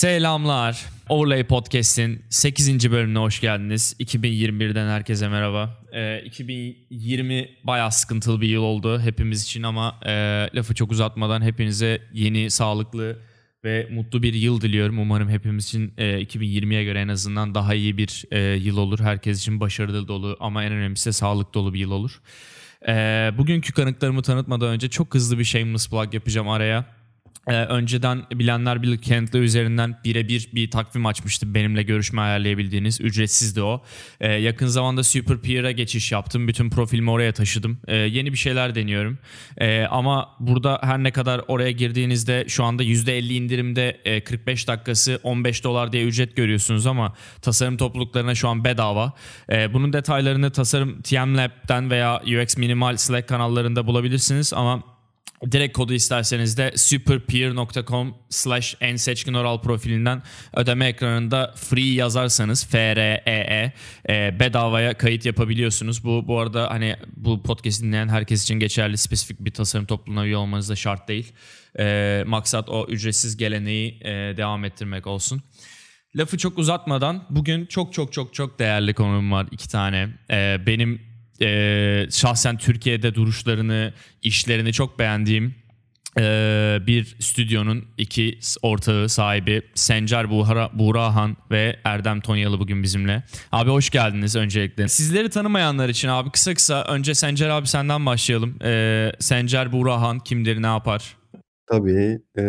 [0.00, 0.86] Selamlar.
[1.08, 2.90] Overlay Podcast'in 8.
[2.90, 3.96] bölümüne hoş geldiniz.
[4.00, 5.78] 2021'den herkese merhaba.
[5.92, 10.12] Ee, 2020 bayağı sıkıntılı bir yıl oldu hepimiz için ama e,
[10.54, 13.18] lafı çok uzatmadan hepinize yeni, sağlıklı
[13.64, 14.98] ve mutlu bir yıl diliyorum.
[14.98, 19.00] Umarım hepimiz için e, 2020'ye göre en azından daha iyi bir e, yıl olur.
[19.00, 22.20] Herkes için başarılı dolu ama en önemlisi de sağlık dolu bir yıl olur.
[22.88, 22.92] E,
[23.38, 26.99] bugünkü kanıklarımı tanıtmadan önce çok hızlı bir shameless plug yapacağım araya.
[27.48, 33.00] Ee, önceden bilenler bilir Kentli üzerinden birebir bir takvim açmıştım benimle görüşme ayarlayabildiğiniz.
[33.00, 33.82] Ücretsizdi o.
[34.20, 36.48] Ee, yakın zamanda Super Peer'a geçiş yaptım.
[36.48, 37.78] Bütün profilimi oraya taşıdım.
[37.88, 39.18] Ee, yeni bir şeyler deniyorum.
[39.58, 45.20] Ee, ama burada her ne kadar oraya girdiğinizde şu anda %50 indirimde e, 45 dakikası
[45.22, 49.12] 15 dolar diye ücret görüyorsunuz ama tasarım topluluklarına şu an bedava.
[49.52, 54.99] Ee, bunun detaylarını tasarım TM Lab'den veya UX Minimal Slack kanallarında bulabilirsiniz ama
[55.52, 60.22] Direkt kodu isterseniz de superpeer.com slash en seçkin oral profilinden
[60.56, 63.72] ödeme ekranında free yazarsanız F-R-E-E
[64.08, 66.04] e, bedavaya kayıt yapabiliyorsunuz.
[66.04, 70.36] Bu bu arada hani bu podcast dinleyen herkes için geçerli spesifik bir tasarım topluluğuna üye
[70.36, 71.32] olmanız da şart değil.
[71.78, 75.42] E, maksat o ücretsiz geleneği e, devam ettirmek olsun.
[76.16, 80.08] Lafı çok uzatmadan bugün çok çok çok çok değerli konum var iki tane.
[80.30, 81.09] E, benim
[81.42, 85.54] e, şahsen Türkiye'de duruşlarını, işlerini çok beğendiğim
[86.18, 93.22] e, bir stüdyonun iki ortağı sahibi Sencer Buhara, Buğrahan ve Erdem Tonyalı bugün bizimle.
[93.52, 94.88] Abi hoş geldiniz öncelikle.
[94.88, 98.62] Sizleri tanımayanlar için abi kısa kısa önce Sencer abi senden başlayalım.
[98.62, 101.16] E, Sencer Buğrahan kimdir, ne yapar?
[101.66, 102.20] Tabii.
[102.38, 102.44] E,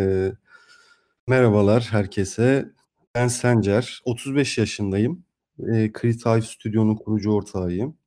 [1.27, 2.65] merhabalar herkese.
[3.15, 4.01] Ben Sencer.
[4.05, 5.25] 35 yaşındayım.
[5.59, 8.00] E, Creative Stüdyo'nun kurucu ortağıyım.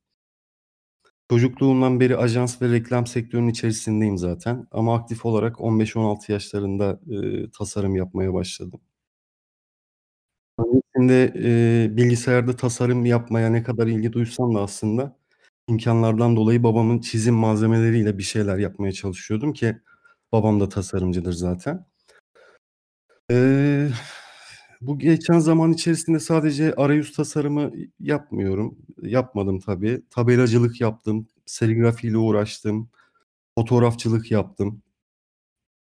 [1.30, 7.96] Çocukluğumdan beri ajans ve reklam sektörünün içerisindeyim zaten ama aktif olarak 15-16 yaşlarında, eee, tasarım
[7.96, 8.80] yapmaya başladım.
[10.58, 15.16] Öncesinde, eee, bilgisayarda tasarım yapmaya ne kadar ilgi duysam da aslında
[15.68, 19.76] imkânlardan dolayı babamın çizim malzemeleriyle bir şeyler yapmaya çalışıyordum ki
[20.32, 21.86] babam da tasarımcıdır zaten.
[23.30, 23.90] Eee
[24.80, 28.78] bu geçen zaman içerisinde sadece arayüz tasarımı yapmıyorum.
[29.02, 30.02] Yapmadım tabii.
[30.10, 32.88] Tabelacılık yaptım, serigrafiyle uğraştım,
[33.58, 34.82] fotoğrafçılık yaptım.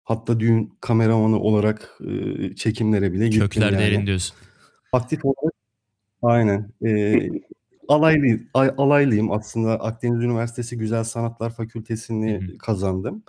[0.04, 3.84] Hatta düğün kameramanı olarak, ııı, çekimlere bile gittim Kökler yani.
[3.84, 4.38] derin diyorsun.
[4.92, 5.54] Aktif olarak
[6.24, 6.70] Aynen.
[6.82, 7.32] Eee,
[7.88, 9.80] alaylı ay alaylıyım aslında.
[9.80, 12.58] Akdeniz Üniversitesi Güzel Sanatlar Fakültesini hı.
[12.58, 13.24] kazandım.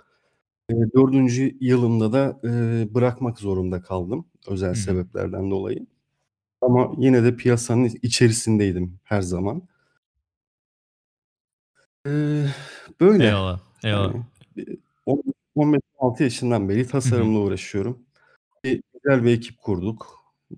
[0.69, 1.55] Eee, 4.
[1.61, 4.75] yılımda da, eee, bırakmak zorunda kaldım özel Hı hı.
[4.75, 5.85] sebeplerden dolayı.
[6.61, 9.63] Ama yine de piyasanın içerisindeydim her zaman.
[12.05, 12.45] Eee,
[13.01, 13.23] böyle.
[13.25, 14.13] Eyvallah, eyvallah.
[14.13, 14.23] Yani,
[14.57, 15.23] eee, on
[15.55, 17.11] 15-16 yaşından beri Hı hı.
[17.11, 18.05] tasarımla uğraşıyorum.
[18.65, 20.07] Bir güzel bir ekip kurduk.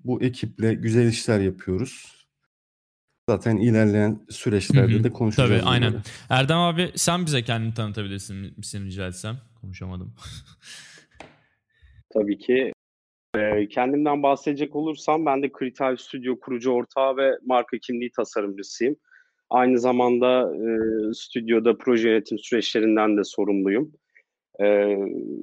[0.05, 2.25] Bu ekiple güzel işler yapıyoruz.
[3.29, 5.03] Zaten ilerleyen Hı süreçlerde hı.
[5.03, 5.91] de Tabii, konuşacağız aynen.
[5.91, 6.03] bunları.
[6.29, 9.37] Erdem abi sen bize kendini tanıtabilirsin misin rica etsem?
[9.61, 10.13] Konuşamadım.
[12.13, 12.73] Tabii ki.
[13.37, 18.95] Eee, kendimden bahsedecek olursam ben de Creative Studio kurucu ortağı ve marka kimliği tasarımcısıyım.
[19.49, 23.93] Aynı zamanda, eee, stüdyoda proje yönetim süreçlerinden de sorumluyum.
[24.61, 24.97] Eee,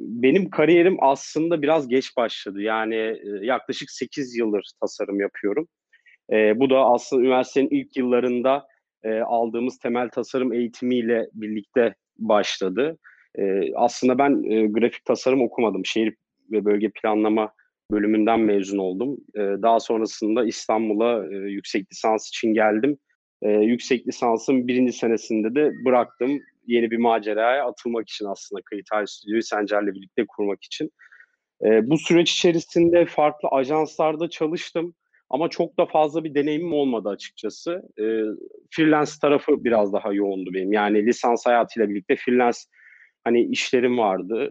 [0.08, 2.62] benim kariyerim aslında biraz geç başladı.
[2.62, 5.68] Yani, eee, yaklaşık 8 yıldır tasarım yapıyorum.
[6.32, 8.66] Eee, bu da aslında üniversitenin ilk yıllarında,
[9.04, 12.98] eee, aldığımız temel tasarım eğitimiyle birlikte başladı.
[13.38, 15.86] Eee, aslında ben, eee, grafik tasarım okumadım.
[15.86, 16.14] Şehir
[16.52, 17.52] ve bölge planlama
[17.90, 19.16] bölümünden mezun oldum.
[19.36, 22.98] Eee, daha sonrasında İstanbul'a, eee, yüksek lisans için geldim.
[23.42, 24.92] Eee, yüksek lisansın 1.
[24.92, 26.40] senesinde de bıraktım.
[26.66, 30.90] Yeni bir maceraya atılmak için aslında Creative Studio'yu Sencer'le birlikte kurmak için.
[31.64, 34.94] Eee, bu süreç içerisinde farklı ajanslarda çalıştım
[35.30, 37.82] ama çok da fazla bir deneyimim olmadı açıkçası.
[37.98, 38.24] Eee,
[38.70, 40.72] freelance tarafı biraz daha yoğundu benim.
[40.72, 42.58] Yani lisans hayatıyla birlikte freelance,
[43.24, 44.50] hani, işlerim vardı.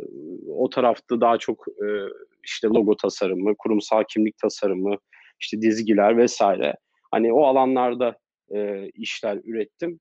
[0.50, 2.06] O tarafta daha çok, eee,
[2.46, 4.96] işte, logo tasarımı, kurumsal kimlik tasarımı,
[5.42, 6.42] işte, dizgiler vs.
[7.12, 8.18] Hani, o alanlarda,
[8.52, 10.00] eee, işler ürettim.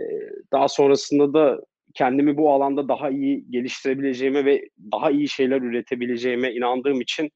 [0.00, 1.60] Eee, daha sonrasında da
[1.94, 4.62] kendimi bu alanda daha iyi geliştirebileceğime ve
[4.92, 7.30] daha iyi şeyler üretebileceğime inandığım için,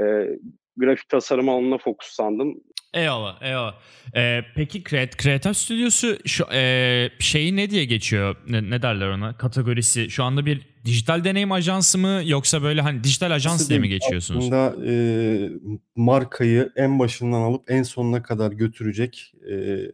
[0.00, 0.38] eee,
[0.76, 2.54] grafik tasarım alanına fokuslandım.
[2.94, 3.74] Eyvallah, eyvallah.
[4.16, 8.36] Eee, peki Creat Creative Studio'su şu, eee, şeyi ne diye geçiyor?
[8.48, 9.36] Ne ne derler ona?
[9.36, 10.10] Kategorisi.
[10.10, 13.88] Şu anda bir dijital deneyim ajansı mı yoksa böyle, hani, dijital ajans Aslında diye mi
[13.88, 14.44] geçiyorsunuz?
[14.52, 15.50] Aslında, eee,
[15.96, 19.92] markayı en başından alıp en sonuna kadar götürecek, eee,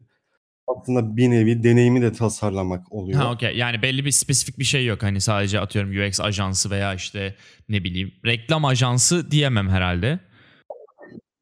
[0.67, 3.35] aslında bir nevi deneyimi de tasarlamak Ha, oluyor.
[3.35, 3.57] okay.
[3.57, 5.03] Yani belli bir spesifik bir şey yok.
[5.03, 7.35] Hani, sadece atıyorum UX ajansı veya, işte,
[7.69, 10.19] ne bileyim, reklam ajansı diyemem herhâlde.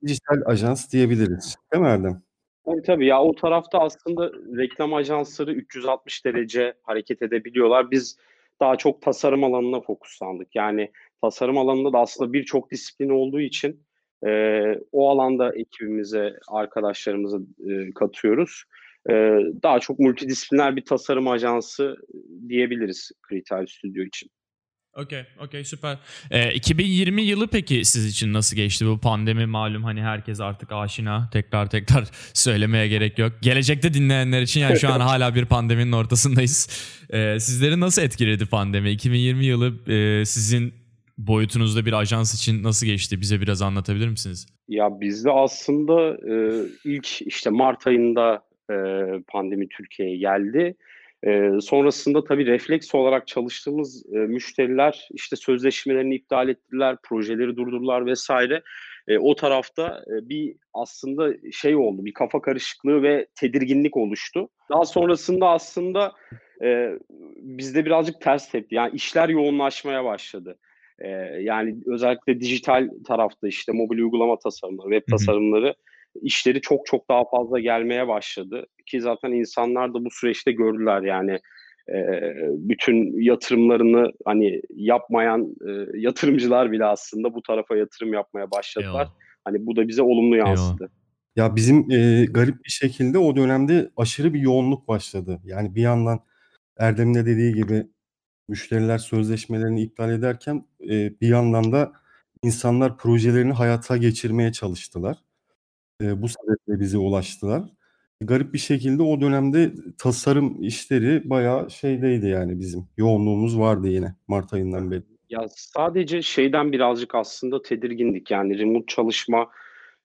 [0.09, 1.57] Dijital ajans diyebiliriz.
[1.73, 2.23] Değil mi Erdem?
[2.67, 7.91] Tabii tabii ya o tarafta aslında reklam ajansları 360 derece hareket edebiliyorlar.
[7.91, 8.17] Biz
[8.61, 10.49] daha çok tasarım alanına fokuslandık.
[10.55, 10.93] Yani
[11.23, 13.87] tasarım alanında da aslında birçok disiplin olduğu için
[14.27, 14.63] e,
[14.93, 18.65] o alanda ekibimize, arkadaşlarımızı e, katıyoruz.
[19.11, 19.13] E,
[19.63, 21.97] daha çok multidisipliner bir tasarım ajansı
[22.49, 24.31] diyebiliriz Creative Studio için.
[24.97, 25.99] Okey, okey süper.
[26.31, 28.87] Ee, 2020 yılı peki siz için nasıl geçti?
[28.87, 31.29] Bu pandemi malum hani herkes artık aşina.
[31.33, 32.05] Tekrar tekrar
[32.35, 33.33] söylemeye gerek yok.
[33.43, 36.69] Gelecekte dinleyenler için yani şu an hala bir pandeminin ortasındayız.
[37.11, 38.91] Ee, sizleri nasıl etkiledi pandemi?
[38.91, 40.75] 2020 yılı e, sizin
[41.19, 43.21] boyutunuzda bir ajans için nasıl geçti?
[43.21, 44.47] Bize biraz anlatabilir misiniz?
[44.69, 48.77] Ya bizde aslında e, ilk işte Mart ayında e,
[49.29, 50.77] pandemi Türkiye'ye geldi.
[51.27, 58.63] E, sonrasında tabii refleks olarak çalıştığımız e, müşteriler işte sözleşmelerini iptal ettiler, projeleri durdurdular vesaire.
[59.09, 64.49] E, o tarafta e, bir aslında şey oldu, bir kafa karışıklığı ve tedirginlik oluştu.
[64.71, 66.13] Daha sonrasında aslında
[66.63, 66.91] e,
[67.37, 68.75] bizde birazcık ters tepti.
[68.75, 70.59] Yani işler yoğunlaşmaya başladı.
[70.99, 71.09] E,
[71.41, 75.75] yani özellikle dijital tarafta işte mobil uygulama tasarımları, web tasarımları
[76.23, 78.67] işleri çok çok daha fazla gelmeye başladı.
[78.87, 81.39] Ki zaten insanlar da bu süreçte gördüler yani
[81.89, 81.97] e,
[82.51, 88.91] bütün yatırımlarını hani yapmayan e, yatırımcılar bile aslında bu tarafa yatırım yapmaya başladılar.
[88.91, 89.13] Eyvallah.
[89.45, 90.91] Hani bu da bize olumlu yansıdı.
[91.37, 95.41] Ya bizim e, garip bir şekilde o dönemde aşırı bir yoğunluk başladı.
[95.45, 96.21] Yani bir yandan
[96.79, 97.87] Erdem'in de dediği gibi
[98.49, 101.93] müşteriler sözleşmelerini iptal ederken e, bir yandan da
[102.43, 105.17] insanlar projelerini hayata geçirmeye çalıştılar.
[106.03, 107.63] E, bu sebeple bize ulaştılar.
[108.21, 112.89] Garip bir şekilde o dönemde tasarım işleri bayağı şeydeydi yani bizim.
[112.97, 115.03] Yoğunluğumuz vardı yine Mart ayından beri.
[115.31, 118.31] Ya sadece şeyden birazcık aslında tedirgindik.
[118.31, 119.49] Yani remote çalışma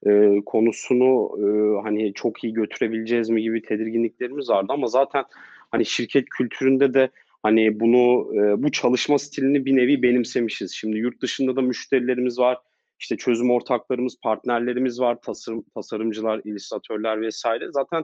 [0.05, 1.45] e, konusunu e,
[1.83, 5.23] hani çok iyi götürebileceğiz mi gibi tedirginliklerimiz vardı ama zaten
[5.71, 7.09] hani şirket kültüründe de
[7.43, 10.71] hani bunu e, bu çalışma stilini bir nevi benimsemişiz.
[10.71, 12.57] Şimdi yurt dışında da müşterilerimiz var.
[13.01, 17.65] İşte çözüm ortaklarımız, partnerlerimiz var, tasarım tasarımcılar, illüstratörler vesaire.
[17.71, 18.03] Zaten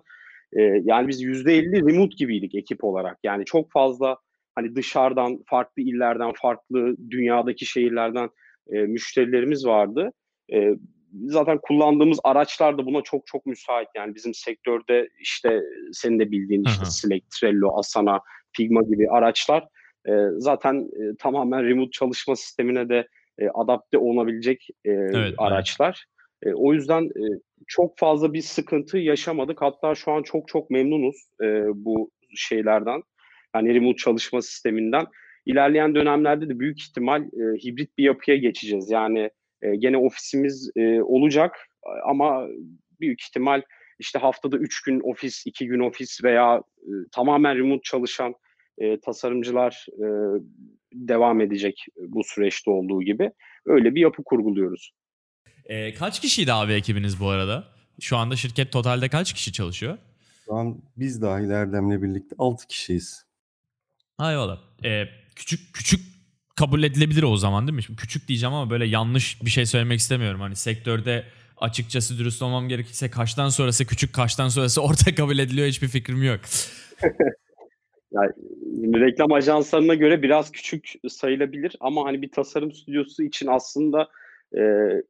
[0.53, 3.17] e, yani biz %50 remote gibiydik ekip olarak.
[3.23, 4.17] Yani çok fazla
[4.55, 8.29] hani dışarıdan, farklı illerden, farklı dünyadaki şehirlerden
[8.71, 10.11] e, müşterilerimiz vardı.
[10.53, 10.69] E,
[11.25, 13.87] zaten kullandığımız araçlar da buna çok çok müsait.
[13.95, 15.61] Yani bizim sektörde işte
[15.91, 18.21] senin de bildiğin işte Slack, Trello, Asana,
[18.57, 19.67] Figma gibi araçlar
[20.07, 23.07] e, zaten e, tamamen remote çalışma sistemine de
[23.39, 26.05] e, adapte olunabilecek e, evet, araçlar.
[26.43, 26.53] Evet.
[26.53, 27.25] E, o yüzden e,
[27.67, 29.61] çok fazla bir sıkıntı yaşamadık.
[29.61, 33.01] Hatta şu an çok çok memnunuz e, bu şeylerden.
[33.55, 35.05] Yani remote çalışma sisteminden.
[35.45, 38.91] İlerleyen dönemlerde de büyük ihtimal e, hibrit bir yapıya geçeceğiz.
[38.91, 39.29] Yani
[39.61, 41.55] e, gene ofisimiz e, olacak
[42.05, 42.47] ama
[42.99, 43.61] büyük ihtimal
[43.99, 48.35] işte haftada 3 gün ofis, 2 gün ofis veya e, tamamen remote çalışan
[48.77, 50.07] e, tasarımcılar e,
[50.93, 53.31] devam edecek bu süreçte olduğu gibi.
[53.65, 54.91] Öyle bir yapı kurguluyoruz.
[55.65, 57.63] E, kaç kişiydi abi ekibiniz bu arada?
[57.99, 59.97] Şu anda şirket totalde kaç kişi çalışıyor?
[60.45, 63.25] Şu an biz dahil Erdem'le birlikte 6 kişiyiz.
[64.21, 64.59] Eyvallah.
[64.83, 65.05] E,
[65.35, 66.01] küçük küçük
[66.55, 67.83] kabul edilebilir o zaman değil mi?
[67.83, 70.41] Şimdi küçük diyeceğim ama böyle yanlış bir şey söylemek istemiyorum.
[70.41, 71.25] Hani sektörde
[71.57, 76.39] açıkçası dürüst olmam gerekirse kaçtan sonrası küçük kaçtan sonrası orta kabul ediliyor hiçbir fikrim yok.
[78.11, 78.31] yani,
[78.93, 84.09] reklam ajanslarına göre biraz küçük sayılabilir ama hani bir tasarım stüdyosu için aslında
[84.57, 84.61] e,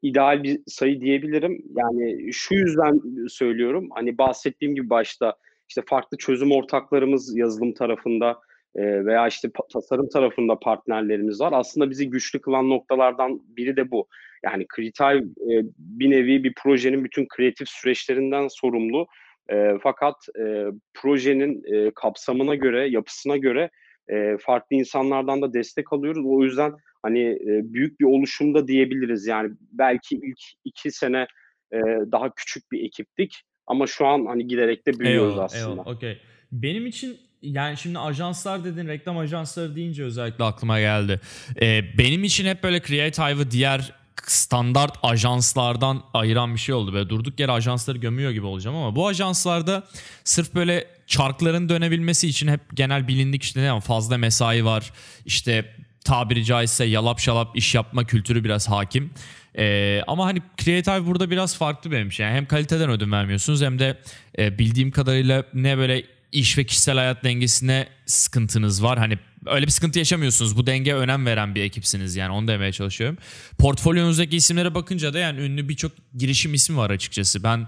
[0.01, 1.63] ideal bir sayı diyebilirim.
[1.75, 3.89] Yani şu yüzden söylüyorum.
[3.91, 5.36] Hani bahsettiğim gibi başta
[5.69, 8.39] işte farklı çözüm ortaklarımız yazılım tarafında
[8.75, 11.53] e, veya işte tasarım tarafında partnerlerimiz var.
[11.55, 14.07] Aslında bizi güçlü kılan noktalardan biri de bu.
[14.43, 19.07] Yani Creative e, bir nevi bir projenin bütün kreatif süreçlerinden sorumlu.
[19.51, 23.69] E, fakat e, projenin e, kapsamına göre, yapısına göre
[24.09, 26.25] e, farklı insanlardan da destek alıyoruz.
[26.25, 29.27] O yüzden hani e, büyük bir oluşumda diyebiliriz.
[29.27, 31.27] Yani belki ilk iki sene
[31.73, 31.77] e,
[32.11, 35.71] daha küçük bir ekiptik ama şu an hani giderek de büyüyoruz eyvallah, aslında.
[35.71, 36.17] Eyvallah, okay.
[36.51, 41.19] Benim için yani şimdi ajanslar dedin, reklam ajansları deyince özellikle aklıma geldi.
[41.61, 43.93] Ee, benim için hep böyle Creative'ı diğer
[44.25, 46.93] standart ajanslardan ayıran bir şey oldu.
[46.93, 49.83] Böyle durduk yere ajansları gömüyor gibi olacağım ama bu ajanslarda
[50.24, 54.91] sırf böyle çarkların dönebilmesi için hep genel bilindik işte ne fazla mesai var.
[55.25, 59.12] İşte tabiri caizse yalap şalap iş yapma kültürü biraz hakim.
[59.57, 62.24] Ee, ama hani Creative burada biraz farklı benim için.
[62.24, 63.97] Yani hem kaliteden ödün vermiyorsunuz hem de
[64.38, 68.97] e, bildiğim kadarıyla ne böyle iş ve kişisel hayat dengesine sıkıntınız var.
[68.97, 70.57] Hani öyle bir sıkıntı yaşamıyorsunuz.
[70.57, 73.17] Bu denge önem veren bir ekipsiniz yani onu demeye çalışıyorum.
[73.57, 77.43] Portfolyonuzdaki isimlere bakınca da yani ünlü birçok girişim ismi var açıkçası.
[77.43, 77.67] Ben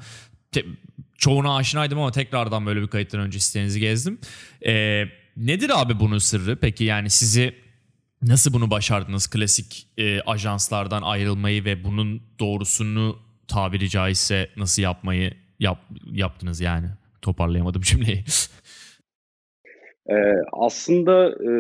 [0.52, 0.66] te-
[1.18, 4.20] çoğuna aşinaydım ama tekrardan böyle bir kayıttan önce sitenizi gezdim.
[4.66, 5.06] Ee,
[5.38, 6.58] nedir abi bunun sırrı?
[6.62, 7.56] Peki yani sizi
[8.22, 9.28] nasıl bunu başardınız?
[9.28, 15.82] Klasik e, ajanslardan ayrılmayı ve bunun doğrusunu tabiri caizse nasıl yapmayı yap,
[16.12, 16.88] yaptınız yani?
[17.22, 18.26] Toparlayamadım cümleyi.
[20.12, 21.52] Ee, aslında e,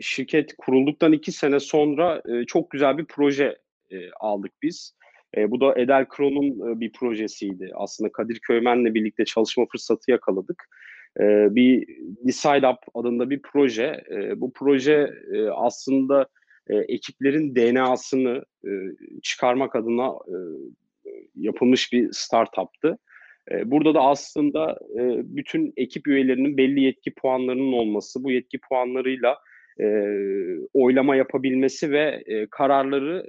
[0.00, 3.58] şirket kurulduktan iki sene sonra e, çok güzel bir proje
[3.90, 4.94] e, aldık biz.
[5.36, 7.70] E, bu da Edel Kron'un e, bir projesiydi.
[7.74, 10.64] Aslında Kadir Köymen'le birlikte çalışma fırsatı yakaladık.
[11.20, 11.86] E, bir
[12.26, 14.04] Decide Up adında bir proje.
[14.10, 16.26] E, bu proje e, aslında
[16.68, 18.70] e, ekiplerin DNA'sını e,
[19.22, 20.36] çıkarmak adına e,
[21.34, 22.98] yapılmış bir startup'tı.
[23.50, 25.00] E, burada da aslında e,
[25.36, 29.38] bütün ekip üyelerinin belli yetki puanlarının olması, bu yetki puanlarıyla
[29.80, 29.86] e,
[30.74, 33.26] oylama yapabilmesi ve e, kararları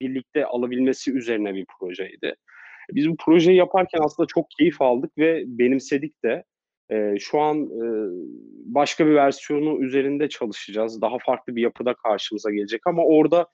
[0.00, 2.34] birlikte alabilmesi üzerine bir projeydi.
[2.92, 6.44] Biz bu projeyi yaparken aslında çok keyif aldık ve benimsedik de.
[7.18, 7.68] Şu an
[8.64, 11.00] başka bir versiyonu üzerinde çalışacağız.
[11.00, 13.46] Daha farklı bir yapıda karşımıza gelecek ama orada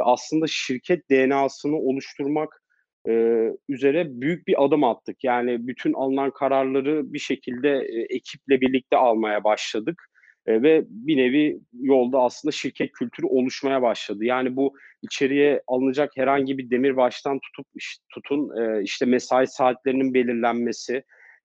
[0.00, 2.62] aslında şirket DNA'sını oluşturmak
[3.08, 5.24] e, üzere büyük bir adım attık.
[5.24, 10.02] Yani bütün alınan kararları bir şekilde e, ekiple birlikte almaya başladık.
[10.46, 14.24] E, ve bir nevi yolda aslında şirket kültürü oluşmaya başladı.
[14.24, 17.66] Yani bu içeriye alınacak herhangi bir demir baştan tutup
[18.14, 21.02] tutun e, işte mesai saatlerinin belirlenmesi,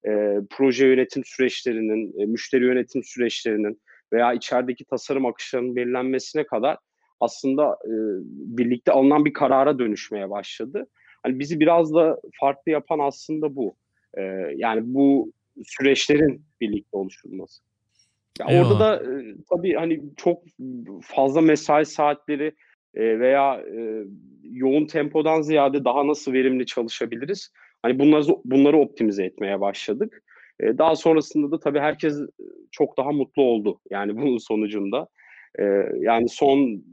[0.07, 3.81] e, proje yönetim süreçlerinin, e, müşteri yönetim süreçlerinin
[4.13, 6.77] veya içerideki tasarım akışlarının belirlenmesine kadar
[7.19, 7.93] aslında e,
[8.57, 10.87] birlikte alınan bir karara dönüşmeye başladı.
[11.25, 13.75] Hani bizi biraz da farklı yapan aslında bu.
[14.13, 14.21] E,
[14.55, 15.31] yani bu
[15.65, 17.63] süreçlerin birlikte oluşturulması.
[18.39, 20.43] Ya orada da e, tabii hani çok
[21.01, 22.55] fazla mesai saatleri
[22.93, 24.03] e, veya e,
[24.43, 27.51] yoğun tempodan ziyade daha nasıl verimli çalışabiliriz?
[27.81, 30.23] Hani bunları bunları optimize etmeye başladık.
[30.59, 32.19] E, daha sonrasında da tabii herkes
[32.71, 33.79] çok daha mutlu oldu.
[33.89, 35.07] Yani bunun sonucunda.
[35.59, 35.63] E,
[35.99, 36.83] yani son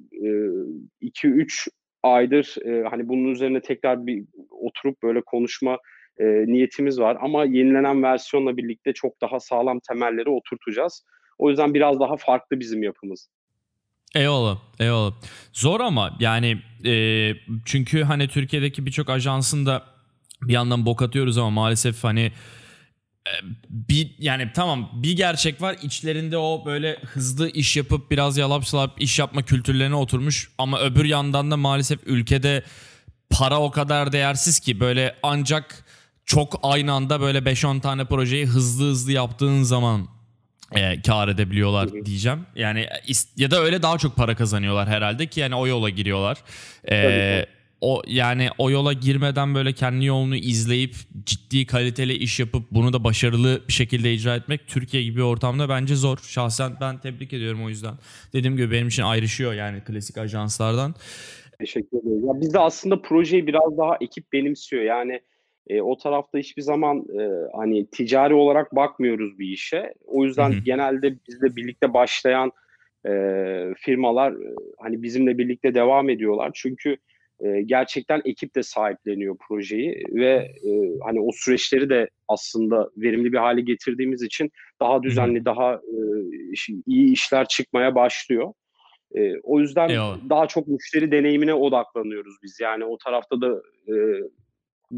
[1.03, 1.71] 2-3 e,
[2.03, 5.79] aydır e, hani bunun üzerine tekrar bir oturup böyle konuşma
[6.19, 7.17] e, niyetimiz var.
[7.21, 11.05] Ama yenilenen versiyonla birlikte çok daha sağlam temelleri oturtacağız.
[11.39, 13.29] O yüzden biraz daha farklı bizim yapımız.
[14.15, 15.13] Eyvallah, eyvallah.
[15.53, 16.95] Zor ama yani e,
[17.65, 19.83] çünkü hani Türkiye'deki birçok ajansın da
[20.43, 22.33] bir yandan bok atıyoruz ama maalesef hani
[23.69, 29.03] bir yani tamam bir gerçek var içlerinde o böyle hızlı iş yapıp biraz yalap salap
[29.03, 32.63] iş yapma kültürlerine oturmuş ama öbür yandan da maalesef ülkede
[33.31, 35.85] para o kadar değersiz ki böyle ancak
[36.25, 40.09] çok aynı anda böyle 5-10 tane projeyi hızlı hızlı yaptığın zaman
[40.73, 42.47] e, kar edebiliyorlar diyeceğim.
[42.57, 42.87] Yani
[43.37, 46.39] ya da öyle daha çok para kazanıyorlar herhalde ki yani o yola giriyorlar.
[46.91, 47.47] E,
[47.83, 53.05] o yani o yola girmeden böyle kendi yolunu izleyip ciddi kaliteli iş yapıp bunu da
[53.05, 56.19] başarılı bir şekilde icra etmek Türkiye gibi bir ortamda bence zor.
[56.19, 57.95] Şahsen ben tebrik ediyorum o yüzden.
[58.33, 60.95] Dediğim gibi benim için ayrışıyor yani klasik ajanslardan.
[61.59, 62.27] Teşekkür ederim.
[62.27, 64.83] Ya biz de aslında projeyi biraz daha ekip benimsiyor.
[64.83, 65.21] Yani
[65.69, 69.95] e, o tarafta hiçbir zaman e, hani ticari olarak bakmıyoruz bir işe.
[70.07, 70.61] O yüzden hı hı.
[70.65, 72.53] genelde bizle birlikte başlayan
[73.07, 73.13] e,
[73.77, 76.51] firmalar e, hani bizimle birlikte devam ediyorlar.
[76.55, 76.97] Çünkü
[77.43, 80.31] e, gerçekten ekip de sahipleniyor projeyi ve
[80.65, 80.71] e,
[81.05, 85.99] hani o süreçleri de aslında verimli bir hale getirdiğimiz için daha düzenli, daha e,
[86.87, 88.53] iyi işler çıkmaya başlıyor.
[89.15, 90.19] E, o yüzden Eyvallah.
[90.31, 92.61] daha çok müşteri deneyimine odaklanıyoruz biz.
[92.61, 93.95] Yani o tarafta da e,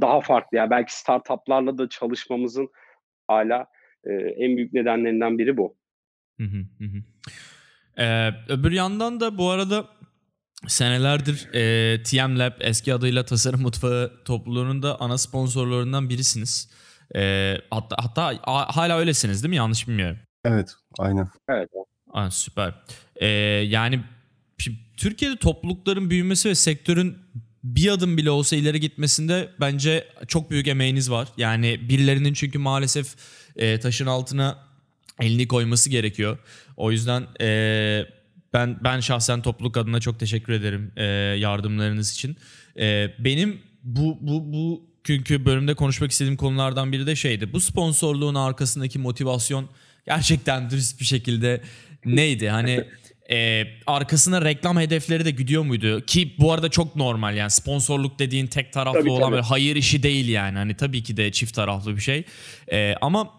[0.01, 0.57] daha farklı.
[0.57, 2.69] Yani belki startuplarla da çalışmamızın
[3.29, 3.67] hala
[4.05, 5.77] e, en büyük nedenlerinden biri bu.
[6.41, 7.03] Hı hı hı.
[7.99, 9.87] Ee, öbür yandan da bu arada
[10.69, 16.71] senelerdir e, TM Lab eski adıyla Tasarım Mutfağı topluluğunun da ana sponsorlarından birisiniz.
[17.17, 19.57] E, hatta hatta a, hala öylesiniz değil mi?
[19.57, 20.19] Yanlış bilmiyorum.
[20.45, 21.29] Evet, aynen.
[21.49, 21.69] Evet.
[22.13, 22.75] Aa, süper.
[23.17, 23.27] E,
[23.67, 24.01] yani
[24.97, 27.19] Türkiye'de toplulukların büyümesi ve sektörün
[27.65, 31.29] bir adım bile olsa ileri gitmesinde bence çok büyük emeğiniz var.
[31.37, 33.15] Yani birilerinin çünkü maalesef
[33.57, 34.59] e, taşın altına
[35.21, 36.39] elini koyması gerekiyor.
[36.77, 38.07] O yüzden e,
[38.55, 41.05] ben ben şahsen topluluk adına çok teşekkür ederim e,
[41.39, 42.37] yardımlarınız için.
[42.79, 47.53] E, benim bu bu bu çünkü bölümde konuşmak istediğim konulardan biri de şeydi.
[47.53, 49.69] Bu sponsorluğun arkasındaki motivasyon
[50.07, 51.61] gerçekten dürüst bir şekilde
[52.05, 52.49] neydi?
[52.49, 52.85] Hani
[53.31, 56.01] e, arkasına reklam hedefleri de gidiyor muydu?
[56.07, 59.43] Ki bu arada çok normal yani sponsorluk dediğin tek taraflı tabii, olan tabii.
[59.43, 60.59] hayır işi değil yani.
[60.59, 62.25] Hani tabii ki de çift taraflı bir şey.
[62.73, 63.31] E, ama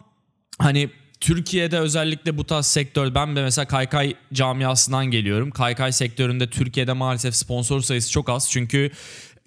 [0.59, 5.51] hani Türkiye'de özellikle bu tarz sektör ben de mesela kaykay camiasından geliyorum.
[5.51, 8.51] Kaykay sektöründe Türkiye'de maalesef sponsor sayısı çok az.
[8.51, 8.91] Çünkü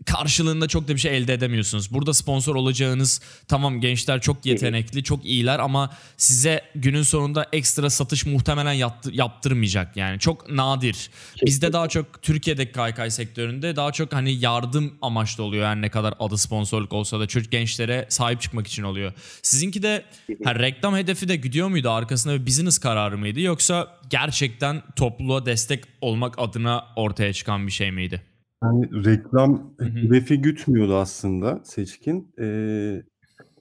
[0.06, 1.92] karşılığında çok da bir şey elde edemiyorsunuz.
[1.94, 8.26] Burada sponsor olacağınız tamam gençler çok yetenekli, çok iyiler ama size günün sonunda ekstra satış
[8.26, 10.18] muhtemelen yaptı- yaptırmayacak yani.
[10.18, 11.10] Çok nadir.
[11.46, 16.14] Bizde daha çok Türkiye'deki kaykay sektöründe daha çok hani yardım amaçlı oluyor her ne kadar
[16.18, 19.12] adı sponsorluk olsa da çocuk gençlere sahip çıkmak için oluyor.
[19.42, 20.04] Sizinki de
[20.44, 21.90] ha, reklam hedefi de gidiyor muydu?
[21.90, 23.40] Arkasında bir business kararı mıydı?
[23.40, 28.22] Yoksa gerçekten topluluğa destek olmak adına ortaya çıkan bir şey miydi?
[28.62, 29.84] Yani reklam hı.
[29.84, 32.32] hedefi gütmüyordu aslında Seçkin.
[32.38, 33.02] Ee,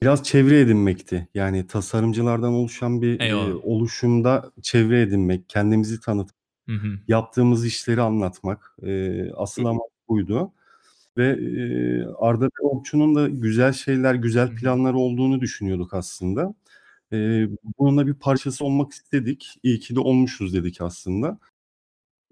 [0.02, 1.28] biraz çevre edinmekti.
[1.34, 3.56] Yani tasarımcılardan oluşan bir e, Eyvallah.
[3.62, 6.34] oluşumda çevre edinmek, kendimizi tanıtmak,
[6.68, 6.98] Hı hı.
[7.08, 8.76] yaptığımız işleri anlatmak.
[8.82, 9.70] Ee, asıl Hı hı.
[9.70, 10.52] amaç buydu.
[11.18, 14.54] Ve e, Arda ve Orçun'un da güzel şeyler, Hı güzel hı.
[14.56, 16.54] planları olduğunu düşünüyorduk aslında.
[17.12, 17.46] Ee,
[17.78, 19.56] bunun da bir parçası olmak istedik.
[19.62, 21.38] İyi ki de olmuşuz dedik aslında.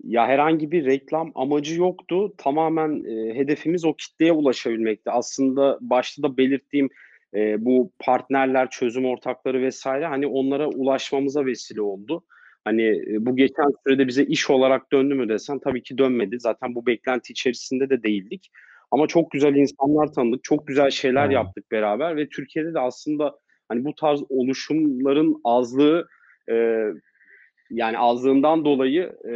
[0.03, 2.35] Ya herhangi bir reklam amacı yoktu.
[2.38, 5.11] Tamamen e, hedefimiz o kitleye ulaşabilmekti.
[5.11, 6.88] Aslında başta da belirttiğim
[7.35, 12.25] e, bu partnerler, çözüm ortakları vesaire hani onlara ulaşmamıza vesile oldu.
[12.65, 16.41] Hani e, bu geçen sürede bize iş olarak döndü mü desen tabii ki dönmedi.
[16.41, 18.50] Zaten bu beklenti içerisinde de değildik.
[18.91, 23.38] Ama çok güzel insanlar tanıdık, çok güzel şeyler yaptık beraber ve Türkiye'de de aslında
[23.69, 26.09] hani bu tarz oluşumların azlığı
[26.50, 26.55] e,
[27.70, 29.32] yani azlığından dolayı e,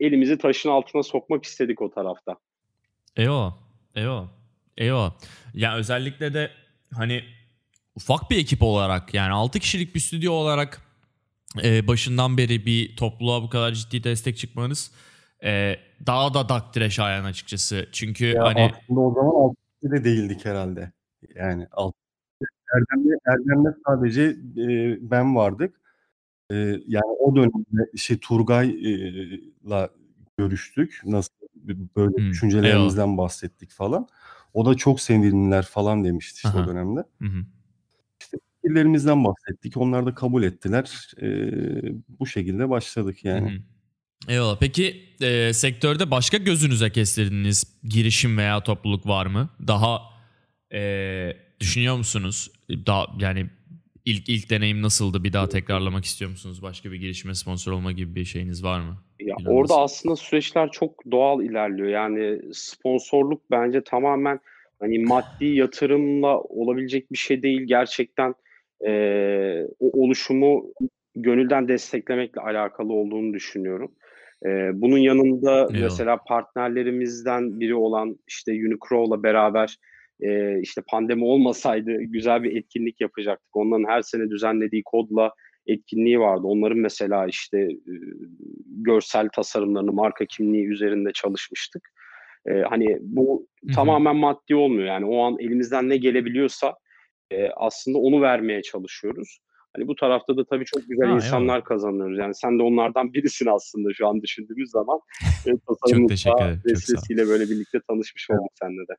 [0.00, 2.36] elimizi taşın altına sokmak istedik o tarafta.
[3.16, 3.54] Eyvallah.
[3.94, 4.28] Eyvallah.
[4.76, 5.12] Eyvallah.
[5.54, 6.50] Ya özellikle de
[6.92, 7.22] hani
[7.96, 10.80] ufak bir ekip olarak yani 6 kişilik bir stüdyo olarak
[11.64, 14.90] e, başından beri bir topluluğa bu kadar ciddi destek çıkmanız
[15.44, 17.88] e, daha da takdire şayan açıkçası.
[17.92, 20.92] Çünkü Ya hani aslında o zaman alt de değildik herhalde.
[21.34, 21.94] Yani alt
[22.74, 24.22] Erdem'le, Erdem'le sadece
[24.62, 25.80] e, ben vardık.
[26.50, 26.54] E,
[26.86, 29.90] yani o dönemde işte Turgay'la
[30.38, 31.00] görüştük.
[31.04, 31.34] Nasıl
[31.96, 34.08] böyle Hmm, düşüncelerimizden bahsettik falan.
[34.54, 36.64] O da çok sevindiler falan demişti işte Aha.
[36.64, 37.04] o dönemde.
[37.22, 37.44] Hı hı.
[38.62, 39.76] Fikirlerimizden bahsettik.
[39.76, 41.10] Onlar da kabul ettiler.
[41.22, 41.26] E,
[42.20, 43.50] bu şekilde başladık yani.
[43.50, 43.58] Hı.
[44.28, 44.58] Eyvallah.
[44.60, 49.50] Peki e, sektörde başka gözünüze kestirdiğiniz girişim veya topluluk var mı?
[49.66, 50.00] Daha
[50.72, 52.50] e, düşünüyor musunuz?
[52.70, 53.50] Daha yani
[54.04, 55.24] ilk ilk deneyim nasıldı?
[55.24, 56.62] Bir daha tekrarlamak istiyor musunuz?
[56.62, 58.96] Başka bir girişime sponsor olma gibi bir şeyiniz var mı?
[59.20, 59.56] Ya Planınız?
[59.56, 61.88] orada aslında süreçler çok doğal ilerliyor.
[61.88, 64.40] Yani sponsorluk bence tamamen
[64.80, 67.62] hani maddi yatırımla olabilecek bir şey değil.
[67.62, 68.34] Gerçekten
[68.84, 70.72] eee, o oluşumu
[71.16, 73.92] gönülden desteklemekle alakalı olduğunu düşünüyorum.
[74.44, 75.72] Eee, bunun yanında Eyvallah.
[75.82, 79.76] mesela partnerlerimizden biri olan işte Unicrow'la beraber
[80.20, 83.56] eee, işte pandemi olmasaydı güzel bir etkinlik yapacaktık.
[83.56, 85.32] Onların her sene düzenlediği kodla
[85.66, 86.42] etkinliği vardı.
[86.44, 87.94] Onların mesela işte e,
[88.66, 91.88] görsel tasarımlarını, marka kimliği üzerinde çalışmıştık.
[92.46, 93.74] E, hani bu Hı hı.
[93.74, 94.86] tamamen maddi olmuyor.
[94.88, 96.74] Yani o an elimizden ne gelebiliyorsa
[97.30, 99.38] e, aslında onu vermeye çalışıyoruz.
[99.76, 101.64] Hani bu tarafta da tabii çok güzel Ha, insanlar eyvallah.
[101.64, 102.18] kazanıyoruz.
[102.18, 105.00] Yani sen de onlardan birisin aslında şu an düşündüğümüz zaman.
[105.46, 105.50] E,
[105.90, 106.60] Çok teşekkür ederim.
[106.66, 108.92] Vesilesiyle böyle birlikte tanışmış olduk seninle de.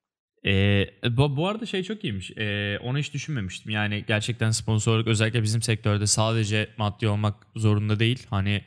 [0.46, 2.32] Ee, bu, bu arada şey çok iyiymiş.
[2.38, 3.72] Ee, onu hiç düşünmemiştim.
[3.72, 8.28] Yani gerçekten sponsorluk özellikle bizim sektörde sadece maddi olmak zorunda değil.
[8.30, 8.62] Hani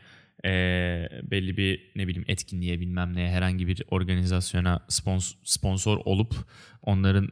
[0.45, 6.35] ee, belli bir ne bileyim etkinliğe bilmem neye herhangi bir organizasyona spons- sponsor olup
[6.83, 7.29] onların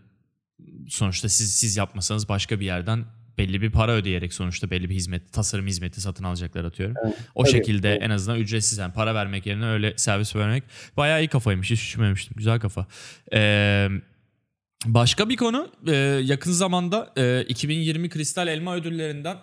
[0.89, 3.05] sonuçta siz siz yapmasanız başka bir yerden
[3.39, 6.97] belli bir para ödeyerek sonuçta belli bir hizmet, tasarım hizmeti satın alacaklar atıyorum.
[7.35, 8.03] o tabii, şekilde evet.
[8.03, 10.65] en azından ücretsiz yani para vermek yerine öyle servis vermek
[10.97, 11.71] bayağı iyi kafaymış.
[11.71, 12.35] Hiç düşünmemiştim.
[12.37, 12.87] Güzel kafa.
[13.33, 13.89] Ee,
[14.85, 19.37] başka bir konu e, yakın zamanda e, 2020 Kristal Elma ödüllerinden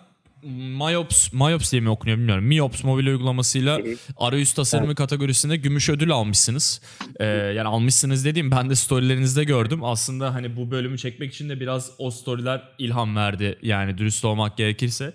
[0.44, 2.44] Myops, Myops diye mi okunuyor bilmiyorum.
[2.44, 3.80] Miops mobil uygulamasıyla
[4.16, 6.80] arayüz tasarımı kategorisinde gümüş ödül almışsınız.
[7.20, 9.84] Ee, yani almışsınız dediğim ben de storylerinizde gördüm.
[9.84, 13.58] Aslında hani bu bölümü çekmek için de biraz o storyler ilham verdi.
[13.62, 15.12] Yani dürüst olmak gerekirse.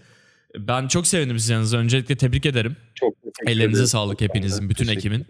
[0.58, 1.78] Ben çok sevindim sizin yanınıza.
[1.78, 2.76] Öncelikle tebrik ederim.
[2.96, 5.26] Çok teşekkür Ellerinize sağlık hepinizin, bütün ekibin.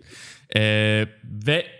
[0.55, 1.78] Ee, ve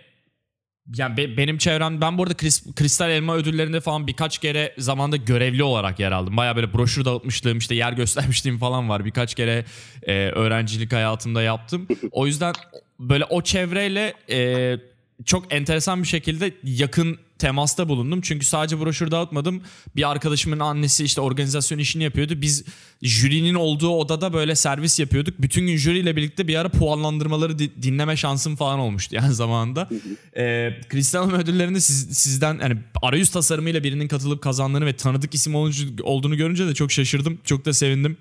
[0.96, 5.16] yani be- benim çevrem ben bu arada Kris- Kristal Elma ödüllerinde falan birkaç kere zamanda
[5.16, 6.36] görevli olarak yer aldım.
[6.36, 9.04] Baya böyle broşür dağıtmışlığım işte yer göstermişliğim falan var.
[9.04, 9.64] Birkaç kere
[10.02, 11.88] e, öğrencilik hayatımda yaptım.
[12.10, 12.54] O yüzden
[13.00, 14.76] böyle o çevreyle e,
[15.24, 18.20] çok enteresan bir şekilde yakın temasta bulundum.
[18.20, 19.62] Çünkü sadece broşür dağıtmadım.
[19.96, 22.34] Bir arkadaşımın annesi işte organizasyon işini yapıyordu.
[22.36, 22.64] Biz
[23.02, 25.34] jürinin olduğu odada böyle servis yapıyorduk.
[25.38, 29.88] Bütün gün jüriyle birlikte bir ara puanlandırmaları di- dinleme şansım falan olmuştu yani zamanında.
[30.36, 35.54] Ee, Kristal Elma ödüllerinde siz, sizden hani arayüz tasarımıyla birinin katılıp kazandığını ve tanıdık isim
[36.02, 37.38] olduğunu görünce de çok şaşırdım.
[37.44, 38.16] Çok da sevindim.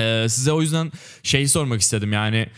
[0.00, 2.48] Ee, size o yüzden şey sormak istedim yani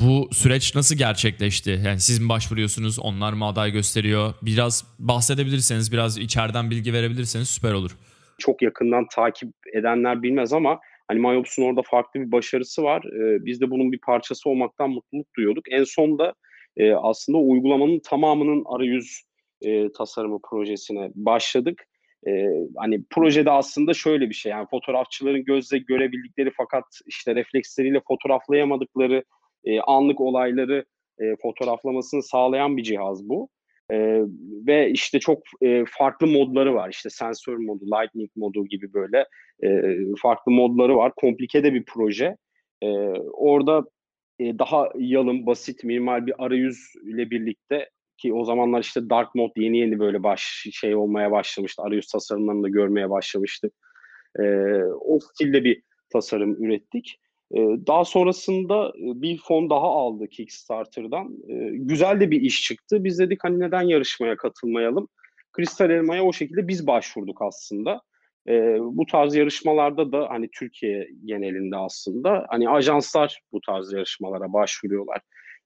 [0.00, 1.80] bu süreç nasıl gerçekleşti?
[1.84, 4.34] Yani siz mi başvuruyorsunuz, onlar mı aday gösteriyor?
[4.42, 7.96] Biraz bahsedebilirseniz, biraz içeriden bilgi verebilirseniz süper olur.
[8.38, 10.78] Çok yakından takip edenler bilmez ama
[11.08, 13.04] hani Myops'un orada farklı bir başarısı var.
[13.04, 15.64] Ee, biz de bunun bir parçası olmaktan mutluluk duyuyorduk.
[15.70, 16.34] En son da
[16.76, 19.22] e, aslında uygulamanın tamamının arayüz
[19.62, 21.82] e, tasarımı projesine başladık.
[22.26, 22.30] E,
[22.76, 29.24] hani projede aslında şöyle bir şey yani fotoğrafçıların gözle görebildikleri fakat işte refleksleriyle fotoğraflayamadıkları
[29.66, 30.84] e, anlık olayları
[31.20, 33.48] e, fotoğraflamasını sağlayan bir cihaz bu.
[33.90, 34.20] E,
[34.66, 36.90] ve işte çok e, farklı modları var.
[36.90, 39.26] İşte sensör modu, lightning modu gibi böyle
[39.64, 41.12] e, farklı modları var.
[41.16, 42.36] Komplike de bir proje.
[42.82, 42.88] E,
[43.32, 43.84] orada
[44.38, 49.52] e, daha yalın, basit, minimal bir arayüz ile birlikte ki o zamanlar işte dark mode
[49.56, 51.82] yeni yeni böyle baş şey olmaya başlamıştı.
[51.82, 53.72] Arayüz tasarımlarını da görmeye başlamıştık.
[54.38, 54.42] E,
[55.00, 57.18] o stilde bir tasarım ürettik.
[57.54, 61.38] E, daha sonrasında bir fon daha aldı Kickstarter'dan.
[61.48, 63.04] E, güzel de bir iş çıktı.
[63.04, 65.08] Biz dedik hani neden yarışmaya katılmayalım?
[65.52, 68.00] Kristal Elma'ya o şekilde biz başvurduk aslında.
[68.48, 75.20] E, bu tarz yarışmalarda da hani Türkiye genelinde aslında hani ajanslar bu tarz yarışmalara başvuruyorlar.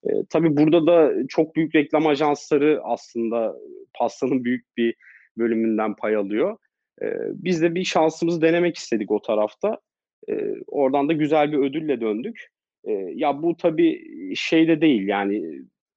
[0.04, 3.56] E, tabii burada da çok büyük reklam ajansları aslında
[3.94, 4.94] pastanın büyük bir
[5.38, 6.56] bölümünden pay alıyor.
[7.02, 9.78] E, biz de bir şansımızı denemek istedik o tarafta.
[10.28, 12.46] E, oradan da güzel bir ödülle döndük.
[12.84, 14.02] E, ya bu tabii
[14.36, 15.42] şeyde değil yani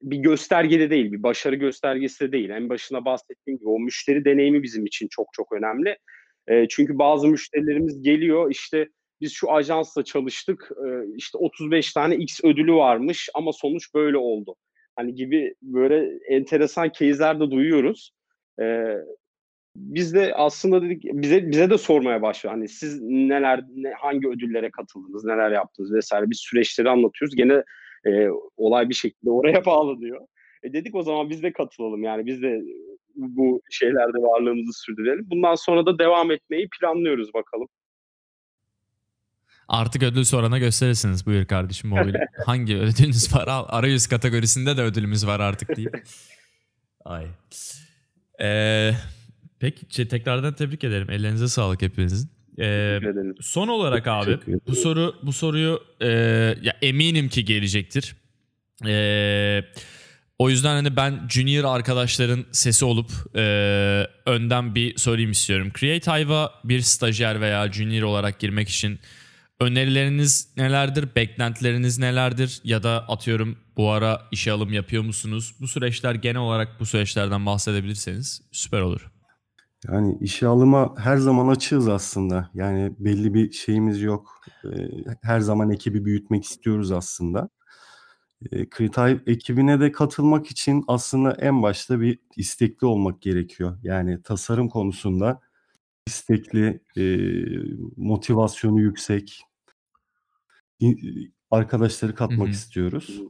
[0.01, 2.49] bir göstergede değil, bir başarı göstergesi de değil.
[2.49, 5.97] En başına bahsettiğim gibi o müşteri deneyimi bizim için çok çok önemli.
[6.47, 8.89] E, çünkü bazı müşterilerimiz geliyor işte
[9.21, 14.55] biz şu ajansla çalıştık e, işte 35 tane X ödülü varmış ama sonuç böyle oldu.
[14.95, 18.11] Hani gibi böyle enteresan case'ler de duyuyoruz.
[18.61, 18.65] E,
[19.75, 22.55] biz de aslında dedik bize bize de sormaya başlıyor.
[22.55, 27.35] Hani siz neler ne, hangi ödüllere katıldınız, neler yaptınız vesaire biz süreçleri anlatıyoruz.
[27.35, 27.63] Gene
[28.05, 30.21] e, olay bir şekilde oraya bağlanıyor.
[30.63, 32.61] E dedik o zaman biz de katılalım yani biz de
[33.15, 35.27] bu şeylerde varlığımızı sürdürelim.
[35.29, 37.67] Bundan sonra da devam etmeyi planlıyoruz bakalım.
[39.67, 41.25] Artık ödül sorana gösterirsiniz.
[41.25, 42.13] Buyur kardeşim mobil.
[42.45, 43.65] Hangi ödülünüz var?
[43.67, 45.89] Arayüz kategorisinde de ödülümüz var artık diye.
[47.05, 47.27] Ay.
[48.41, 48.91] Ee,
[49.63, 51.09] peki tekrardan tebrik ederim.
[51.09, 52.29] Ellerinize sağlık hepinizin.
[52.59, 52.99] Ee,
[53.41, 56.07] son olarak abi bu soru bu soruyu e,
[56.61, 58.15] ya eminim ki gelecektir.
[58.85, 59.65] Eee
[60.39, 63.41] o yüzden hani ben junior arkadaşların sesi olup e,
[64.25, 65.71] önden bir sorayım istiyorum.
[65.79, 68.99] Create Hive'a bir stajyer veya junior olarak girmek için
[69.59, 71.07] önerileriniz nelerdir?
[71.15, 72.59] Beklentileriniz nelerdir?
[72.63, 75.53] Ya da atıyorum bu ara işe alım yapıyor musunuz?
[75.59, 79.12] Bu süreçler genel olarak bu süreçlerden bahsedebilirseniz süper olur.
[79.87, 82.49] Yani işe alıma her zaman açığız aslında.
[82.53, 84.41] Yani belli bir şeyimiz yok.
[85.21, 87.49] Her zaman ekibi büyütmek istiyoruz aslında.
[88.69, 93.77] Kritay ekibine de katılmak için aslında en başta bir istekli olmak gerekiyor.
[93.83, 95.41] Yani tasarım konusunda
[96.07, 97.63] istekli, eee,
[97.97, 99.41] motivasyonu yüksek
[101.51, 102.51] arkadaşları katmak hı.
[102.51, 103.21] istiyoruz.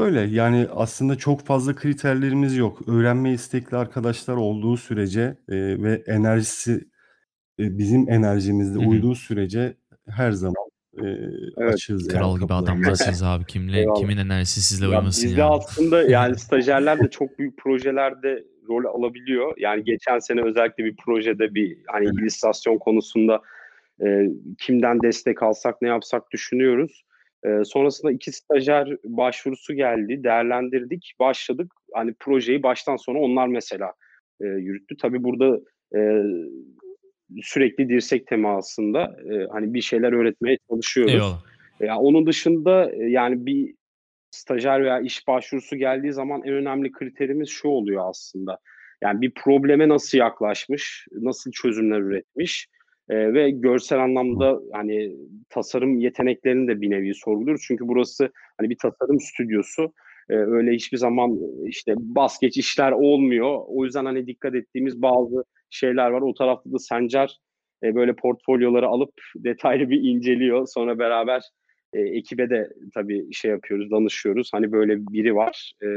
[0.00, 2.88] Eee, böyle yani aslında çok fazla kriterlerimiz yok.
[2.88, 6.72] Öğrenme istekli arkadaşlar olduğu sürece, eee, ve enerjisi,
[7.58, 9.74] eee, bizim enerjimizle uyduğu sürece
[10.08, 10.64] her zaman
[11.02, 11.74] Eee, Evet.
[11.74, 12.68] açığız Kral yani gibi kapılarımız.
[12.68, 13.44] adamlarsınız abi.
[13.44, 14.00] Kimle Eyvallah.
[14.00, 15.48] kimin enerjisi sizle Ya uyumasın bizde ya.
[15.50, 19.54] aslında yani stajyerler de çok büyük projelerde rol alabiliyor.
[19.58, 22.14] Yani geçen sene özellikle bir projede bir hani Evet.
[22.18, 23.42] illüstrasyon konusunda
[24.04, 24.28] e,
[24.58, 27.04] kimden destek alsak ne yapsak düşünüyoruz.
[27.44, 31.72] E, sonrasında iki stajyer başvurusu geldi, değerlendirdik, başladık.
[31.94, 33.92] Hani projeyi baştan sona onlar mesela
[34.40, 34.96] e, yürüttü.
[34.96, 35.60] Tabii burada
[35.96, 36.00] e,
[37.42, 41.14] sürekli dirsek temasında e, hani bir şeyler öğretmeye çalışıyoruz.
[41.14, 41.42] Eyvallah.
[41.80, 43.74] Ya onun dışında e, yani bir
[44.30, 48.58] stajyer veya iş başvurusu geldiği zaman en önemli kriterimiz şu oluyor aslında.
[49.02, 52.68] Yani bir probleme nasıl yaklaşmış, nasıl çözümler üretmiş
[53.08, 55.16] e, ve görsel anlamda hani
[55.48, 57.64] tasarım yeteneklerini de bir nevi sorguluyoruz.
[57.66, 59.92] Çünkü burası hani bir tasarım stüdyosu.
[60.30, 63.60] E, öyle hiçbir zaman işte bas geç işler olmuyor.
[63.66, 66.20] O yüzden hani dikkat ettiğimiz bazı şeyler var.
[66.20, 67.38] O tarafta da Sencer
[67.82, 70.66] e, böyle portfolyoları alıp detaylı bir inceliyor.
[70.66, 71.42] Sonra beraber
[71.92, 74.50] e, ekibe de tabii şey yapıyoruz, danışıyoruz.
[74.52, 75.72] Hani böyle biri var.
[75.82, 75.88] E,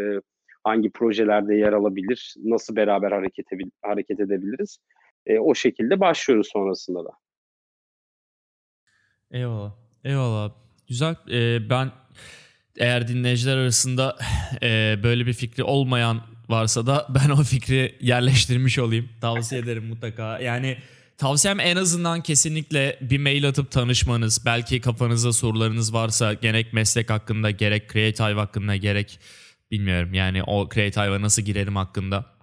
[0.63, 2.36] hangi projelerde yer alabilir?
[2.43, 3.46] Nasıl beraber hareket,
[3.82, 4.80] hareket edebiliriz?
[5.28, 7.10] E, o şekilde başlıyoruz sonrasında da.
[9.32, 9.72] Eyvallah.
[10.04, 10.52] Eyvallah.
[10.88, 11.16] Güzel.
[11.32, 11.92] Ee, ben
[12.78, 14.18] eğer dinleyiciler arasında
[14.63, 19.10] e, böyle bir fikri olmayan varsa da ben o fikri yerleştirmiş olayım.
[19.22, 20.40] Tavsiye ederim mutlaka.
[20.40, 20.78] Yani
[21.18, 24.46] tavsiyem en azından kesinlikle bir mail atıp tanışmanız.
[24.46, 29.20] Belki kafanızda sorularınız varsa gerek meslek hakkında gerek Creative hakkında gerek
[29.72, 32.37] bilmiyorum yani o Creative'a nasıl girerim hakkında.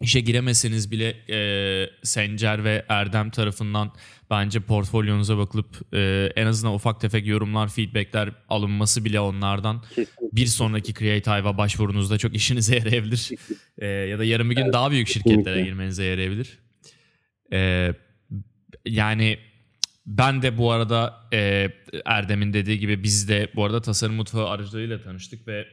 [0.00, 3.92] İşe giremeseniz bile e, Sencer ve Erdem tarafından
[4.30, 10.26] bence portfolyonuza bakılıp e, en azından ufak tefek yorumlar, feedbackler alınması bile onlardan Kesinlikle.
[10.32, 13.30] bir sonraki Creative'a başvurunuzda çok işinize yarayabilir.
[13.78, 16.58] E, ya da yarın bir gün daha büyük şirketlere girmenize yarayabilir.
[17.52, 17.92] E,
[18.86, 19.38] yani
[20.06, 21.68] ben de bu arada e,
[22.04, 25.66] Erdem'in dediği gibi biz de bu arada tasarım mutfağı aracılığıyla tanıştık ve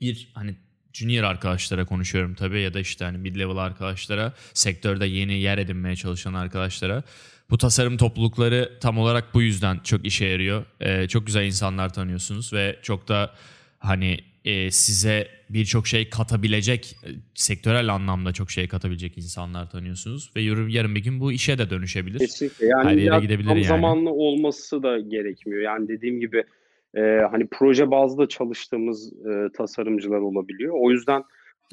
[0.00, 0.56] bir hani
[0.92, 5.96] junior arkadaşlara konuşuyorum tabii ya da işte hani mid level arkadaşlara, sektörde yeni yer edinmeye
[5.96, 7.02] çalışan arkadaşlara.
[7.50, 10.64] Bu tasarım toplulukları tam olarak bu yüzden çok işe yarıyor.
[10.80, 13.34] Ee, çok güzel insanlar tanıyorsunuz ve çok da
[13.78, 20.42] hani e, size birçok şey katabilecek, e, sektörel anlamda çok şey katabilecek insanlar tanıyorsunuz ve
[20.42, 22.18] yarın, yarın bir gün bu işe de dönüşebilir.
[22.18, 22.66] Kesinlikle.
[22.66, 23.66] Yani Her yere gidebilir tam yani.
[23.66, 25.62] zamanlı olması da gerekmiyor.
[25.62, 26.44] Yani dediğim gibi
[26.96, 27.00] e,
[27.30, 30.74] hani proje bazlı çalıştığımız e, tasarımcılar olabiliyor.
[30.80, 31.22] O yüzden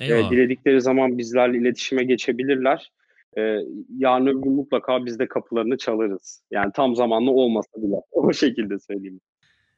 [0.02, 2.92] e, diledikleri zaman bizlerle iletişime geçebilirler.
[3.38, 3.42] E,
[3.98, 6.44] yarın öbür gün mutlaka biz de kapılarını çalarız.
[6.52, 7.96] Yani tam zamanlı olmasa bile.
[8.12, 9.20] O şekilde söyleyeyim.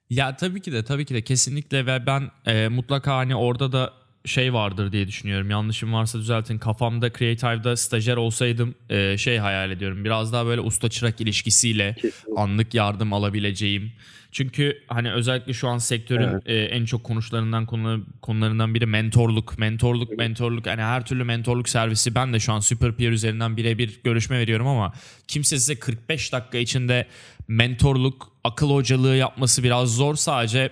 [0.10, 3.94] Ya tabii ki de tabii ki de kesinlikle ve ben e, mutlaka hani orada da
[4.26, 5.50] şey vardır diye düşünüyorum.
[5.50, 6.58] Yanlışım varsa düzeltin.
[6.58, 10.06] Kafamda Creative'da stajyer olsaydım e, şey hayal ediyorum.
[10.06, 12.42] Biraz daha böyle usta çırak ilişkisiyle Kesinlikle.
[12.42, 13.92] anlık yardım alabileceğim.
[14.32, 16.44] Çünkü hani özellikle şu an sektörün Evet.
[16.46, 19.58] e, en çok konuşlarından konu, konularından biri mentorluk.
[19.60, 22.16] Mentorluk, mentorluk hani her türlü mentorluk servisi.
[22.16, 24.94] Ben de şu an Superpeer üzerinden birebir görüşme veriyorum ama
[25.28, 27.08] kimse size 45 dakika içinde
[27.48, 30.16] mentorluk, akıl hocalığı yapması biraz zor.
[30.16, 30.72] Sadece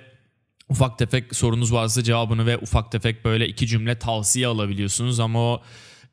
[0.69, 5.61] ufak tefek sorunuz varsa cevabını ve ufak tefek böyle iki cümle tavsiye alabiliyorsunuz ama o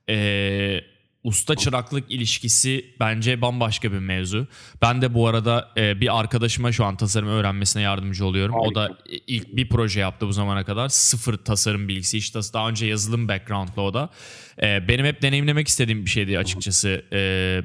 [0.08, 0.84] eee,
[1.24, 4.46] usta çıraklık ilişkisi bence bambaşka bir mevzu.
[4.82, 8.54] Ben de bu arada eee, bir arkadaşıma şu an tasarım öğrenmesine yardımcı oluyorum.
[8.58, 10.88] O da ilk bir proje yaptı bu zamana kadar.
[10.88, 12.16] Sıfır tasarım bilgisi.
[12.18, 14.10] Hiç tas- daha önce yazılım background'lı o da.
[14.62, 17.02] Eee, benim hep deneyimlemek istediğim bir şeydi açıkçası.
[17.12, 17.64] Hı.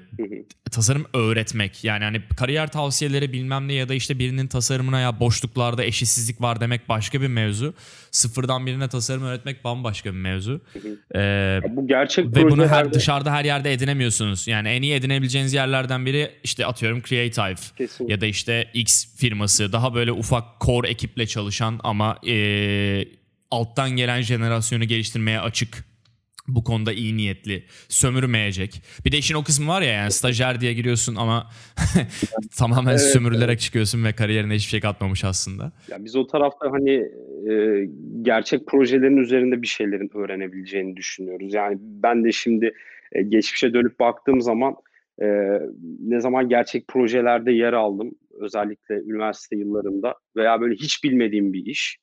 [0.72, 1.84] tasarım öğretmek.
[1.84, 6.62] Yani hani kariyer tavsiyeleri bilmem ne ya da işte birinin tasarımına ya boşluklarda eşitsizlik var
[6.62, 7.74] demek başka bir mevzu.
[8.12, 10.62] Sıfırdan birine tasarım öğretmek bambaşka bir mevzu.
[11.16, 14.48] Ya bu gerçek ve bunu her dışarıda her yerde edinemiyorsunuz.
[14.48, 18.14] Yani en iyi edinebileceğiniz yerlerden biri işte atıyorum Creative Kesinlikle.
[18.14, 23.06] ya da işte X firması daha böyle ufak core ekiple çalışan ama ee,
[23.52, 25.90] alttan gelen jenerasyonu geliştirmeye açık
[26.56, 28.82] bu konuda iyi niyetli, sömürmeyecek.
[29.06, 31.50] Bir de işin o kısmı var ya yani stajyer diye giriyorsun ama
[32.58, 35.72] tamamen Evet, sömürülerek çıkıyorsun ve kariyerine hiçbir şey katmamış aslında.
[35.90, 36.92] Ya biz o tarafta hani
[37.52, 37.86] e,
[38.22, 41.54] gerçek projelerin üzerinde bir şeylerin öğrenebileceğini düşünüyoruz.
[41.54, 42.74] Yani ben de şimdi
[43.14, 44.76] e, geçmişe dönüp baktığım zaman
[45.22, 45.28] e,
[46.00, 51.98] ne zaman gerçek projelerde yer aldım, özellikle üniversite yıllarımda veya böyle hiç bilmediğim bir iş.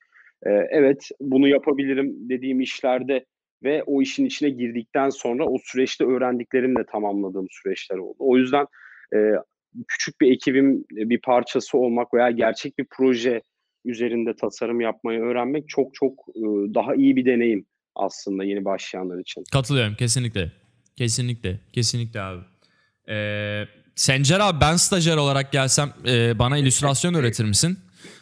[0.46, 3.24] E, evet bunu yapabilirim dediğim işlerde
[3.64, 8.16] ve o işin içine girdikten sonra o süreçte öğrendiklerimle tamamladığım süreçler oldu.
[8.18, 8.66] O yüzden
[9.14, 9.18] e,
[9.88, 13.42] küçük bir ekibin bir parçası olmak veya gerçek bir proje
[13.84, 16.42] üzerinde tasarım yapmayı öğrenmek çok çok e,
[16.74, 19.44] daha iyi bir deneyim aslında yeni başlayanlar için.
[19.52, 20.52] Katılıyorum kesinlikle.
[20.96, 21.60] Kesinlikle.
[21.72, 22.42] Kesinlikle abi.
[23.08, 27.78] Ee, Sencer abi ben stajyer olarak gelsem e, bana illüstrasyon öğretir misin?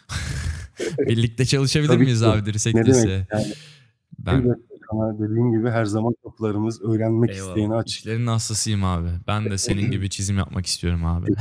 [0.98, 2.26] Birlikte çalışabilir Tabii miyiz ki.
[2.26, 3.44] abi Dirsek Ne demek yani?
[4.18, 4.56] Ben
[4.90, 7.78] sana dediğim gibi her zaman kapılarımız öğrenmek Eyvallah.
[7.78, 7.98] açık.
[7.98, 9.08] İşlerin hastasıyım abi.
[9.26, 11.26] Ben de senin gibi çizim yapmak istiyorum abi.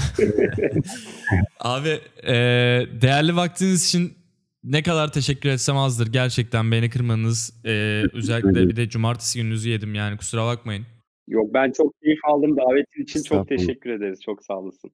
[1.59, 2.33] abi e,
[3.01, 4.13] değerli vaktiniz için
[4.63, 6.07] ne kadar teşekkür etsem azdır.
[6.07, 7.53] Gerçekten beni kırmanız.
[7.65, 10.85] E, özellikle bir de cumartesi gününüzü yedim yani kusura bakmayın.
[11.27, 14.21] Yok ben çok keyif aldım davetin için çok teşekkür ederiz.
[14.21, 14.91] Çok sağ olasın.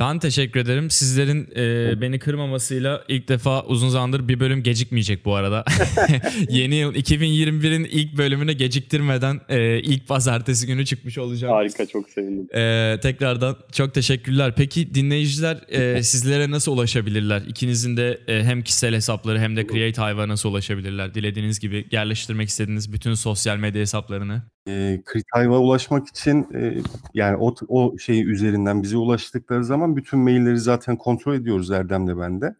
[0.00, 0.90] Ben teşekkür ederim.
[0.90, 5.64] Sizlerin e, beni kırmamasıyla ilk defa uzun zamandır bir bölüm gecikmeyecek bu arada.
[6.48, 11.54] Yeni yıl 2021'in ilk bölümüne geciktirmeden e, ilk pazartesi günü çıkmış olacağım.
[11.54, 12.48] Harika çok sevindim.
[12.54, 14.52] E, tekrardan çok teşekkürler.
[14.56, 17.42] Peki dinleyiciler e, sizlere nasıl ulaşabilirler?
[17.48, 21.14] İkinizin de e, hem kişisel hesapları hem de Creative'a nasıl ulaşabilirler?
[21.14, 24.42] Dilediğiniz gibi yerleştirmek istediğiniz bütün sosyal medya hesaplarını.
[24.68, 26.74] E, Creative'a ulaşmak için e,
[27.14, 32.40] yani o, o şey üzerinden bize ulaştıkları zaman bütün mailleri zaten kontrol ediyoruz Erdem'le ben
[32.40, 32.54] de.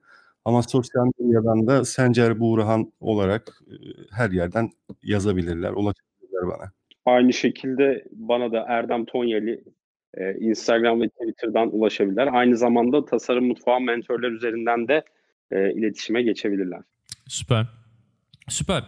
[0.45, 3.75] Ama sosyal medyadan da Sencer Buğrahan olarak e,
[4.11, 4.71] her yerden
[5.03, 6.73] yazabilirler, ulaşabilirler bana.
[7.07, 9.65] Aynı şekilde bana da Erdem Tonyeli
[10.15, 12.29] e, Instagram ve Twitter'dan ulaşabilirler.
[12.33, 15.05] Aynı zamanda Tasarım Mutfağı mentorlar üzerinden de
[15.51, 16.81] e, iletişime geçebilirler.
[17.29, 17.67] Süper.
[18.49, 18.83] Süper.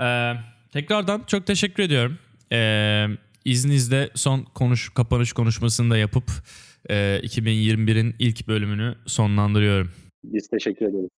[0.00, 0.32] Ee,
[0.72, 2.18] tekrardan çok teşekkür ediyorum.
[2.52, 3.06] Ee,
[3.44, 6.30] izninizle son konuş kapanış konuşmasını da yapıp
[6.90, 9.92] e, 2021'in ilk bölümünü sonlandırıyorum.
[10.24, 11.10] Biz teşekkür ederiz.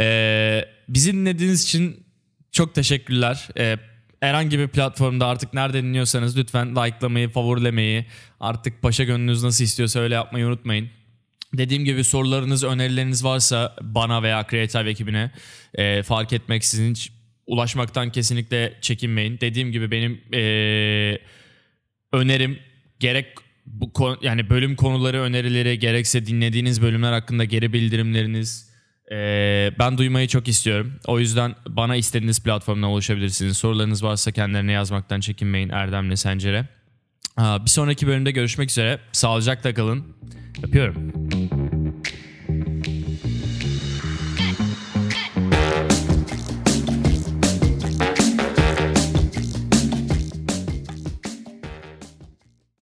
[0.00, 2.06] Ee, bizi dinlediğiniz için
[2.52, 3.48] çok teşekkürler.
[3.58, 3.76] Ee,
[4.20, 8.06] herhangi bir platformda artık nerede dinliyorsanız lütfen likelamayı, favorilemeyi,
[8.40, 10.88] artık paşa gönlünüz nasıl istiyorsa öyle yapmayı unutmayın.
[11.54, 15.30] Dediğim gibi sorularınız, önerileriniz varsa bana veya Creative ekibine
[15.74, 17.12] e, fark etmeksizin hiç
[17.46, 19.38] ulaşmaktan kesinlikle çekinmeyin.
[19.40, 21.18] Dediğim gibi benim e,
[22.12, 22.58] önerim
[23.00, 23.26] gerek
[23.66, 28.66] bu konu- yani bölüm konuları önerileri gerekse dinlediğiniz bölümler hakkında geri bildirimleriniz
[29.12, 30.92] ee, ben duymayı çok istiyorum.
[31.06, 33.56] O yüzden bana istediğiniz platformdan ulaşabilirsiniz.
[33.56, 36.68] Sorularınız varsa kendilerine yazmaktan çekinmeyin Erdem'le Sencer'e.
[37.38, 38.98] Bir sonraki bölümde görüşmek üzere.
[39.12, 40.04] Sağlıcakla kalın.
[40.62, 41.12] Öpüyorum.